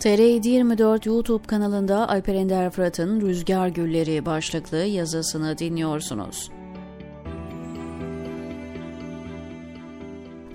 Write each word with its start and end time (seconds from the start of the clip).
TR24 0.00 1.08
YouTube 1.08 1.46
kanalında 1.46 2.08
Alper 2.08 2.34
Ender 2.34 2.70
Fırat'ın 2.70 3.20
Rüzgar 3.20 3.68
Gülleri 3.68 4.26
başlıklı 4.26 4.76
yazısını 4.76 5.58
dinliyorsunuz. 5.58 6.50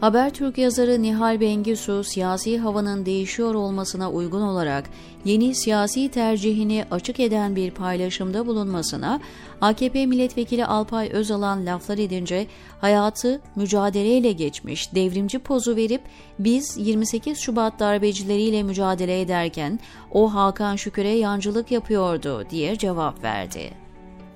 Habertürk 0.02 0.58
yazarı 0.58 1.02
Nihal 1.02 1.40
Bengisu, 1.40 2.04
siyasi 2.04 2.60
havanın 2.60 3.06
değişiyor 3.06 3.56
olmasına 3.56 4.12
uygun 4.12 4.42
olarak 4.42 4.90
yeni 5.26 5.56
siyasi 5.56 6.10
tercihini 6.10 6.86
açık 6.92 7.20
eden 7.20 7.56
bir 7.56 7.72
paylaşımda 7.72 8.46
bulunmasına, 8.48 9.20
AKP 9.62 10.06
milletvekili 10.06 10.66
Alpay 10.66 11.10
Özalan 11.12 11.66
laflar 11.66 11.98
edince 11.98 12.48
hayatı 12.82 13.42
mücadeleyle 13.56 14.32
geçmiş, 14.32 14.96
devrimci 14.96 15.40
pozu 15.40 15.76
verip 15.76 16.02
biz 16.40 16.78
28 16.78 17.40
Şubat 17.40 17.80
darbecileriyle 17.80 18.64
mücadele 18.64 19.22
ederken 19.22 19.80
o 20.12 20.34
Hakan 20.34 20.76
Şükür'e 20.76 21.10
yancılık 21.10 21.72
yapıyordu 21.72 22.46
diye 22.50 22.76
cevap 22.78 23.24
verdi. 23.24 23.72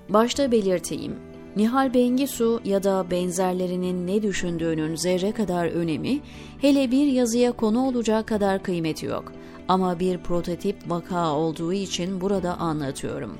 Başta 0.09 0.51
belirteyim, 0.51 1.15
Nihal 1.55 1.93
Bengisu 1.93 2.61
ya 2.65 2.83
da 2.83 3.11
benzerlerinin 3.11 4.07
ne 4.07 4.21
düşündüğünün 4.21 4.95
zerre 4.95 5.31
kadar 5.31 5.65
önemi, 5.65 6.19
hele 6.61 6.91
bir 6.91 7.07
yazıya 7.07 7.51
konu 7.51 7.87
olacak 7.87 8.27
kadar 8.27 8.63
kıymeti 8.63 9.05
yok. 9.05 9.33
Ama 9.67 9.99
bir 9.99 10.17
prototip 10.17 10.75
vaka 10.87 11.33
olduğu 11.33 11.73
için 11.73 12.21
burada 12.21 12.57
anlatıyorum. 12.57 13.37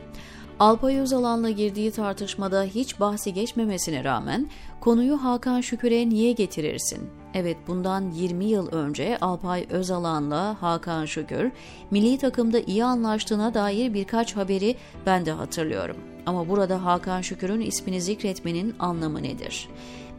Alpay 0.60 1.00
Özalan'la 1.00 1.50
girdiği 1.50 1.92
tartışmada 1.92 2.64
hiç 2.64 3.00
bahsi 3.00 3.34
geçmemesine 3.34 4.04
rağmen 4.04 4.50
konuyu 4.82 5.18
Hakan 5.24 5.62
Şükür'e 5.62 6.10
niye 6.10 6.32
getirirsin? 6.32 7.10
Evet 7.36 7.58
bundan 7.68 8.12
20 8.12 8.46
yıl 8.46 8.68
önce 8.72 9.18
Alpay 9.18 9.66
Özalan'la 9.70 10.62
Hakan 10.62 11.06
Şükür 11.06 11.52
milli 11.92 12.18
takımda 12.18 12.60
iyi 12.60 12.84
anlaştığına 12.86 13.54
dair 13.54 13.94
birkaç 13.94 14.36
haberi 14.36 14.76
ben 15.06 15.26
de 15.26 15.32
hatırlıyorum. 15.32 15.98
Ama 16.26 16.50
burada 16.50 16.86
Hakan 16.86 17.22
Şükür'ün 17.22 17.62
ismini 17.62 18.02
zikretmenin 18.02 18.76
anlamı 18.80 19.24
nedir? 19.24 19.70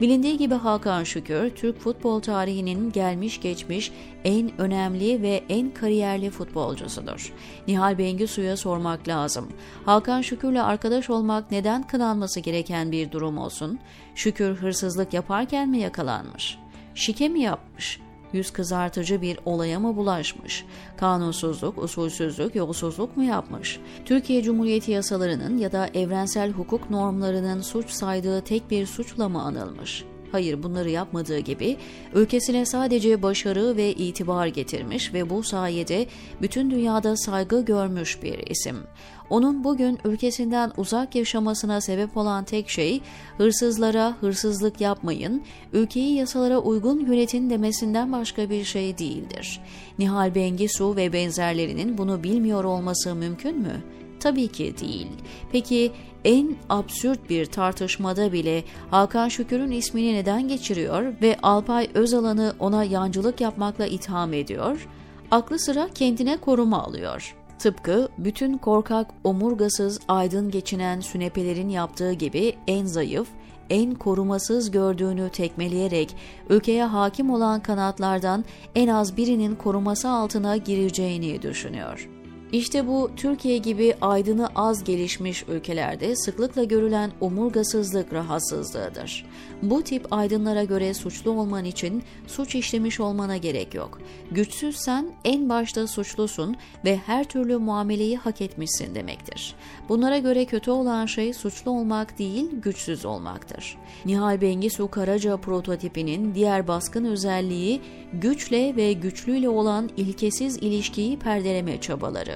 Bilindiği 0.00 0.38
gibi 0.38 0.54
Hakan 0.54 1.04
Şükür, 1.04 1.50
Türk 1.50 1.78
futbol 1.78 2.20
tarihinin 2.20 2.92
gelmiş 2.92 3.40
geçmiş 3.40 3.92
en 4.24 4.60
önemli 4.60 5.22
ve 5.22 5.44
en 5.48 5.70
kariyerli 5.70 6.30
futbolcusudur. 6.30 7.32
Nihal 7.68 7.98
Bengisu'ya 7.98 8.56
sormak 8.56 9.08
lazım. 9.08 9.48
Hakan 9.84 10.22
Şükür'le 10.22 10.62
arkadaş 10.62 11.10
olmak 11.10 11.50
neden 11.50 11.82
kınanması 11.82 12.40
gereken 12.40 12.92
bir 12.92 13.12
durum 13.12 13.38
olsun? 13.38 13.78
Şükür 14.14 14.54
hırsızlık 14.54 15.14
yaparken 15.14 15.68
mi 15.68 15.78
yakalanmış? 15.78 16.58
Şike 16.96 17.28
mi 17.28 17.40
yapmış? 17.40 18.00
yüz 18.32 18.50
kızartıcı 18.50 19.22
bir 19.22 19.38
olaya 19.44 19.80
mı 19.80 19.96
bulaşmış? 19.96 20.64
Kanunsuzluk, 20.96 21.78
usulsüzlük, 21.78 22.54
yolsuzluk 22.54 23.16
mu 23.16 23.24
yapmış? 23.24 23.80
Türkiye 24.04 24.42
Cumhuriyeti 24.42 24.90
yasalarının 24.90 25.58
ya 25.58 25.72
da 25.72 25.88
evrensel 25.94 26.50
hukuk 26.50 26.90
normlarının 26.90 27.60
suç 27.60 27.90
saydığı 27.90 28.40
tek 28.40 28.70
bir 28.70 28.86
suçla 28.86 29.28
mı 29.28 29.42
anılmış? 29.42 30.04
Hayır 30.32 30.62
bunları 30.62 30.90
yapmadığı 30.90 31.38
gibi 31.38 31.76
ülkesine 32.14 32.66
sadece 32.66 33.22
başarı 33.22 33.76
ve 33.76 33.92
itibar 33.92 34.46
getirmiş 34.46 35.14
ve 35.14 35.30
bu 35.30 35.42
sayede 35.42 36.06
bütün 36.42 36.70
dünyada 36.70 37.16
saygı 37.16 37.64
görmüş 37.64 38.22
bir 38.22 38.38
isim. 38.38 38.76
Onun 39.30 39.64
bugün 39.64 39.98
ülkesinden 40.04 40.72
uzak 40.76 41.14
yaşamasına 41.14 41.80
sebep 41.80 42.16
olan 42.16 42.44
tek 42.44 42.68
şey 42.68 43.00
hırsızlara 43.38 44.16
hırsızlık 44.20 44.80
yapmayın, 44.80 45.42
ülkeyi 45.72 46.14
yasalara 46.14 46.58
uygun 46.58 47.06
yönetin 47.06 47.50
demesinden 47.50 48.12
başka 48.12 48.50
bir 48.50 48.64
şey 48.64 48.98
değildir. 48.98 49.60
Nihal 49.98 50.34
Bengisu 50.34 50.96
ve 50.96 51.12
benzerlerinin 51.12 51.98
bunu 51.98 52.22
bilmiyor 52.22 52.64
olması 52.64 53.14
mümkün 53.14 53.58
mü? 53.58 53.82
Tabii 54.20 54.48
ki 54.48 54.74
değil. 54.80 55.08
Peki 55.52 55.92
en 56.24 56.56
absürt 56.68 57.30
bir 57.30 57.46
tartışmada 57.46 58.32
bile 58.32 58.64
Hakan 58.90 59.28
Şükür'ün 59.28 59.70
ismini 59.70 60.14
neden 60.14 60.48
geçiriyor 60.48 61.14
ve 61.22 61.36
Alpay 61.42 61.88
Özalan'ı 61.94 62.54
ona 62.58 62.84
yancılık 62.84 63.40
yapmakla 63.40 63.86
itham 63.86 64.32
ediyor? 64.32 64.88
Aklı 65.30 65.58
sıra 65.58 65.88
kendine 65.94 66.36
koruma 66.36 66.82
alıyor. 66.82 67.36
Tıpkı 67.58 68.08
bütün 68.18 68.58
korkak, 68.58 69.10
omurgasız, 69.24 70.00
aydın 70.08 70.50
geçinen 70.50 71.00
sünepelerin 71.00 71.68
yaptığı 71.68 72.12
gibi 72.12 72.56
en 72.66 72.86
zayıf, 72.86 73.28
en 73.70 73.94
korumasız 73.94 74.70
gördüğünü 74.70 75.30
tekmeleyerek 75.30 76.16
ülkeye 76.50 76.84
hakim 76.84 77.30
olan 77.30 77.62
kanatlardan 77.62 78.44
en 78.74 78.88
az 78.88 79.16
birinin 79.16 79.54
koruması 79.54 80.08
altına 80.08 80.56
gireceğini 80.56 81.42
düşünüyor. 81.42 82.15
İşte 82.52 82.86
bu 82.86 83.10
Türkiye 83.16 83.58
gibi 83.58 83.94
aydını 84.00 84.48
az 84.54 84.84
gelişmiş 84.84 85.44
ülkelerde 85.48 86.16
sıklıkla 86.16 86.64
görülen 86.64 87.12
omurgasızlık 87.20 88.12
rahatsızlığıdır. 88.12 89.26
Bu 89.62 89.82
tip 89.82 90.06
aydınlara 90.10 90.64
göre 90.64 90.94
suçlu 90.94 91.30
olman 91.30 91.64
için 91.64 92.02
suç 92.26 92.54
işlemiş 92.54 93.00
olmana 93.00 93.36
gerek 93.36 93.74
yok. 93.74 93.98
Güçsüzsen 94.30 95.06
en 95.24 95.48
başta 95.48 95.86
suçlusun 95.86 96.56
ve 96.84 96.96
her 96.96 97.24
türlü 97.24 97.56
muameleyi 97.56 98.16
hak 98.16 98.40
etmişsin 98.40 98.94
demektir. 98.94 99.54
Bunlara 99.88 100.18
göre 100.18 100.44
kötü 100.44 100.70
olan 100.70 101.06
şey 101.06 101.32
suçlu 101.34 101.70
olmak 101.70 102.18
değil, 102.18 102.50
güçsüz 102.62 103.04
olmaktır. 103.04 103.78
Nihal 104.04 104.40
Bengisu 104.40 104.90
Karaca 104.90 105.36
prototipinin 105.36 106.34
diğer 106.34 106.68
baskın 106.68 107.04
özelliği 107.04 107.80
güçle 108.12 108.76
ve 108.76 108.92
güçlüyle 108.92 109.48
olan 109.48 109.90
ilkesiz 109.96 110.56
ilişkiyi 110.56 111.18
perdeleme 111.18 111.80
çabaları. 111.80 112.35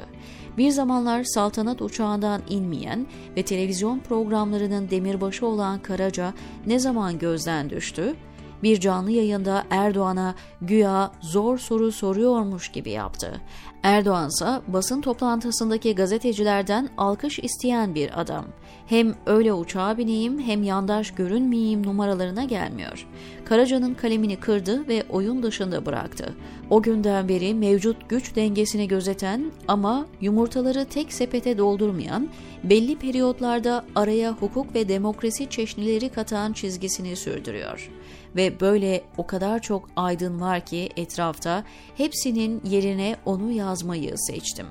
Bir 0.58 0.70
zamanlar 0.70 1.24
saltanat 1.24 1.82
uçağından 1.82 2.42
inmeyen 2.48 3.06
ve 3.36 3.42
televizyon 3.42 3.98
programlarının 3.98 4.90
demirbaşı 4.90 5.46
olan 5.46 5.78
Karaca 5.82 6.34
ne 6.66 6.78
zaman 6.78 7.18
gözden 7.18 7.70
düştü? 7.70 8.14
Bir 8.62 8.80
canlı 8.80 9.10
yayında 9.10 9.64
Erdoğan'a 9.70 10.34
güya 10.62 11.10
zor 11.20 11.58
soru 11.58 11.92
soruyormuş 11.92 12.68
gibi 12.68 12.90
yaptı. 12.90 13.40
Erdoğan 13.82 14.28
ise 14.28 14.60
basın 14.68 15.00
toplantısındaki 15.00 15.94
gazetecilerden 15.94 16.88
alkış 16.96 17.38
isteyen 17.38 17.94
bir 17.94 18.20
adam. 18.20 18.44
Hem 18.86 19.14
öyle 19.26 19.52
uçağa 19.52 19.98
bineyim 19.98 20.38
hem 20.38 20.62
yandaş 20.62 21.10
görünmeyeyim 21.10 21.86
numaralarına 21.86 22.44
gelmiyor. 22.44 23.06
Karaca'nın 23.50 23.94
kalemini 23.94 24.36
kırdı 24.36 24.88
ve 24.88 25.02
oyun 25.08 25.42
dışında 25.42 25.86
bıraktı. 25.86 26.34
O 26.70 26.82
günden 26.82 27.28
beri 27.28 27.54
mevcut 27.54 28.08
güç 28.08 28.36
dengesini 28.36 28.88
gözeten 28.88 29.52
ama 29.68 30.06
yumurtaları 30.20 30.84
tek 30.84 31.12
sepete 31.12 31.58
doldurmayan, 31.58 32.28
belli 32.64 32.98
periyotlarda 32.98 33.84
araya 33.94 34.32
hukuk 34.32 34.74
ve 34.74 34.88
demokrasi 34.88 35.50
çeşnileri 35.50 36.08
katan 36.08 36.52
çizgisini 36.52 37.16
sürdürüyor. 37.16 37.90
Ve 38.36 38.60
böyle 38.60 39.02
o 39.16 39.26
kadar 39.26 39.62
çok 39.62 39.88
aydın 39.96 40.40
var 40.40 40.66
ki 40.66 40.88
etrafta 40.96 41.64
hepsinin 41.96 42.62
yerine 42.64 43.16
onu 43.24 43.52
yazmayı 43.52 44.18
seçtim. 44.18 44.66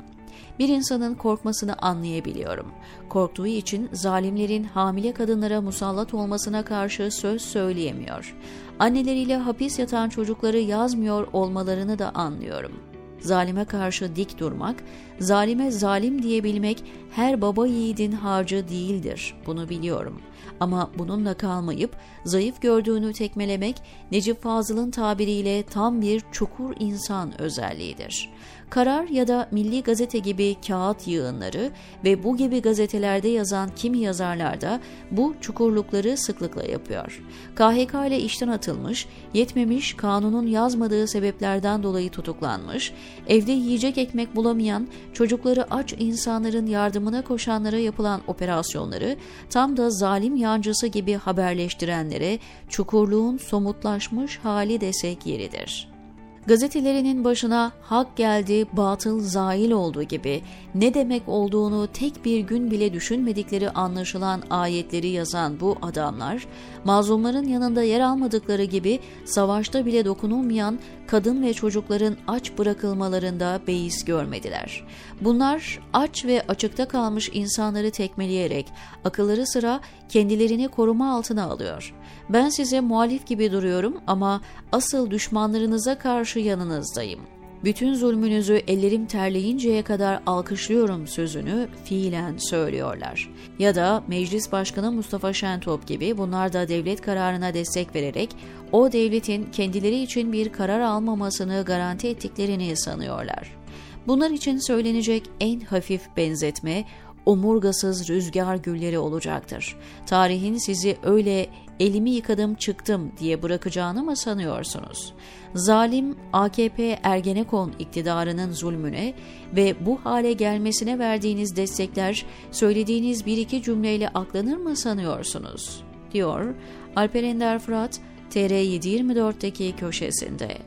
Bir 0.60 0.70
insanın 0.70 1.16
korkmasını 1.16 1.78
anlayabiliyorum. 1.78 2.72
Korktuğu 3.10 3.48
için 3.48 3.90
zalimlerin 3.94 4.64
hamile 4.64 5.14
kadınlara 5.14 5.62
musallat 5.62 6.14
olmasına 6.14 6.66
karşı 6.66 7.12
söz 7.12 7.42
söyleyemiyor. 7.42 8.36
Anneleriyle 8.80 9.38
hapis 9.38 9.80
yatan 9.80 10.10
çocukları 10.10 10.60
yazmıyor 10.60 11.28
olmalarını 11.34 12.00
da 12.00 12.12
anlıyorum. 12.16 12.72
Zalime 13.20 13.66
karşı 13.66 14.16
dik 14.16 14.40
durmak, 14.40 14.76
zalime 15.20 15.72
zalim 15.72 16.24
diyebilmek 16.24 16.84
her 17.12 17.42
baba 17.42 17.68
yiğidin 17.68 18.12
harcı 18.12 18.70
değildir. 18.70 19.36
Bunu 19.46 19.70
biliyorum. 19.70 20.22
Ama 20.60 20.92
bununla 20.98 21.34
kalmayıp 21.34 21.96
zayıf 22.26 22.62
gördüğünü 22.62 23.14
tekmelemek 23.14 23.82
Necip 24.12 24.44
Fazıl'ın 24.44 24.92
tabiriyle 24.92 25.64
tam 25.64 26.02
bir 26.02 26.24
çukur 26.32 26.74
insan 26.80 27.42
özelliğidir. 27.42 28.30
Karar 28.70 29.08
ya 29.08 29.28
da 29.28 29.48
Milli 29.52 29.84
Gazete 29.84 30.20
gibi 30.20 30.56
kağıt 30.68 31.08
yığınları 31.08 31.72
ve 32.04 32.24
bu 32.24 32.38
gibi 32.38 32.62
gazetelerde 32.62 33.28
yazan 33.28 33.70
kimi 33.76 33.98
yazarlar 33.98 34.62
da 34.62 34.80
bu 35.12 35.36
çukurlukları 35.42 36.18
sıklıkla 36.18 36.64
yapıyor. 36.64 37.24
KHK 37.56 37.94
ile 38.08 38.20
işten 38.20 38.48
atılmış, 38.48 39.08
yetmemiş 39.34 39.94
kanunun 39.94 40.48
yazmadığı 40.48 41.08
sebeplerden 41.08 41.84
dolayı 41.84 42.10
tutuklanmış, 42.10 42.94
evde 43.28 43.52
yiyecek 43.52 43.98
ekmek 43.98 44.36
bulamayan, 44.36 44.88
çocukları 45.14 45.74
aç 45.74 45.94
insanların 46.00 46.66
yardımına 46.66 47.24
koşanlara 47.24 47.78
yapılan 47.78 48.22
operasyonları 48.28 49.18
tam 49.50 49.78
da 49.78 49.90
zalim 49.90 50.29
yancısı 50.36 50.88
gibi 50.88 51.14
haberleştirenlere 51.14 52.40
çukurluğun 52.70 53.38
somutlaşmış 53.38 54.38
hali 54.38 54.82
desek 54.82 55.26
yeridir. 55.26 55.99
Gazetelerinin 56.48 57.24
başına 57.24 57.72
hak 57.82 58.16
geldi, 58.18 58.66
batıl 58.74 59.20
zail 59.20 59.72
oldu 59.72 60.04
gibi 60.04 60.42
ne 60.76 60.94
demek 60.94 61.24
olduğunu 61.28 61.88
tek 61.88 62.26
bir 62.26 62.40
gün 62.40 62.72
bile 62.72 62.94
düşünmedikleri 62.94 63.70
anlaşılan 63.70 64.42
ayetleri 64.50 65.08
yazan 65.08 65.60
bu 65.60 65.78
adamlar, 65.82 66.48
mazlumların 66.84 67.48
yanında 67.48 67.84
yer 67.84 68.00
almadıkları 68.00 68.64
gibi 68.64 69.00
savaşta 69.26 69.86
bile 69.86 70.06
dokunulmayan 70.06 70.80
kadın 71.08 71.44
ve 71.44 71.54
çocukların 71.54 72.18
aç 72.28 72.58
bırakılmalarında 72.58 73.60
beis 73.68 74.06
görmediler. 74.06 74.86
Bunlar 75.22 75.80
aç 75.94 76.26
ve 76.26 76.44
açıkta 76.48 76.88
kalmış 76.88 77.30
insanları 77.34 77.92
tekmeleyerek 77.92 78.66
akılları 79.06 79.48
sıra 79.48 79.80
kendilerini 80.10 80.68
koruma 80.68 81.16
altına 81.16 81.44
alıyor. 81.44 81.94
Ben 82.30 82.50
size 82.50 82.80
muhalif 82.80 83.28
gibi 83.28 83.52
duruyorum 83.52 83.98
ama 84.08 84.42
asıl 84.72 85.12
düşmanlarınıza 85.12 85.98
karşı 85.98 86.29
yanınızdayım. 86.36 87.20
Bütün 87.64 87.94
zulmünüzü 87.94 88.62
ellerim 88.68 89.06
terleyinceye 89.06 89.84
kadar 89.84 90.22
alkışlıyorum 90.26 91.08
sözünü 91.08 91.68
fiilen 91.86 92.38
söylüyorlar. 92.38 93.30
Ya 93.60 93.76
da 93.76 94.04
Meclis 94.08 94.52
Başkanı 94.52 94.92
Mustafa 94.92 95.34
Şentop 95.34 95.88
gibi 95.88 96.18
bunlar 96.18 96.54
da 96.54 96.68
devlet 96.68 97.02
kararına 97.02 97.54
destek 97.54 97.96
vererek 97.96 98.30
o 98.72 98.92
devletin 98.92 99.52
kendileri 99.52 100.02
için 100.02 100.34
bir 100.34 100.52
karar 100.52 100.80
almamasını 100.80 101.64
garanti 101.66 102.08
ettiklerini 102.08 102.78
sanıyorlar. 102.78 103.60
Bunlar 104.08 104.32
için 104.32 104.58
söylenecek 104.58 105.24
en 105.40 105.60
hafif 105.60 106.02
benzetme 106.18 106.86
omurgasız 107.30 108.10
rüzgar 108.10 108.56
gülleri 108.56 109.00
olacaktır. 109.00 109.76
Tarihin 110.06 110.58
sizi 110.58 110.98
öyle 111.04 111.48
elimi 111.80 112.10
yıkadım 112.10 112.56
çıktım 112.56 113.12
diye 113.20 113.44
bırakacağını 113.44 114.04
mı 114.04 114.18
sanıyorsunuz? 114.18 115.14
Zalim 115.56 116.16
AKP 116.34 117.00
Ergenekon 117.04 117.74
iktidarının 117.80 118.52
zulmüne 118.52 119.14
ve 119.56 119.76
bu 119.86 120.00
hale 120.04 120.34
gelmesine 120.34 121.00
verdiğiniz 121.00 121.56
destekler 121.56 122.26
söylediğiniz 122.52 123.26
bir 123.26 123.38
iki 123.38 123.64
cümleyle 123.64 124.10
aklanır 124.10 124.58
mı 124.58 124.76
sanıyorsunuz? 124.76 125.84
diyor 126.14 126.56
Alper 126.96 127.24
Ender 127.24 127.60
Fırat 127.60 128.00
TR724'deki 128.32 129.76
köşesinde. 129.76 130.58